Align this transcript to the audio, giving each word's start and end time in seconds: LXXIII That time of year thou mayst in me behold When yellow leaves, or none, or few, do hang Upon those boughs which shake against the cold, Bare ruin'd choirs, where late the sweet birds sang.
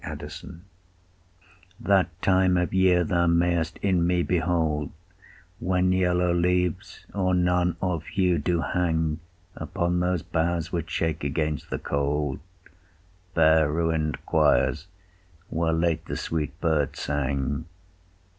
LXXIII 0.03 0.61
That 1.79 2.21
time 2.23 2.57
of 2.57 2.73
year 2.73 3.03
thou 3.03 3.27
mayst 3.27 3.77
in 3.83 4.07
me 4.07 4.23
behold 4.23 4.89
When 5.59 5.91
yellow 5.91 6.33
leaves, 6.33 7.05
or 7.13 7.35
none, 7.35 7.77
or 7.81 8.01
few, 8.01 8.39
do 8.39 8.61
hang 8.61 9.19
Upon 9.55 9.99
those 9.99 10.23
boughs 10.23 10.71
which 10.71 10.89
shake 10.89 11.23
against 11.23 11.69
the 11.69 11.77
cold, 11.77 12.39
Bare 13.35 13.71
ruin'd 13.71 14.17
choirs, 14.25 14.87
where 15.49 15.71
late 15.71 16.05
the 16.05 16.17
sweet 16.17 16.59
birds 16.59 16.99
sang. 16.99 17.65